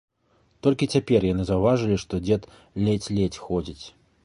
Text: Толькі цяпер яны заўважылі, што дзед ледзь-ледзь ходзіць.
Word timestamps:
Толькі 0.67 0.87
цяпер 0.93 1.27
яны 1.33 1.43
заўважылі, 1.51 1.99
што 2.05 2.21
дзед 2.29 2.41
ледзь-ледзь 2.87 3.41
ходзіць. 3.47 3.81